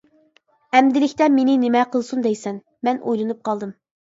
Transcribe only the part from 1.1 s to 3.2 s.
مېنى نېمە قىلسۇن دەيسەن؟ مەن